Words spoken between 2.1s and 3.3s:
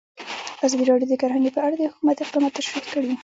اقدامات تشریح کړي.